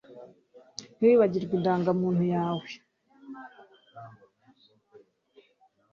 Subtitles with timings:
[0.97, 2.69] Ntiwibagirwe indangamuntu yawe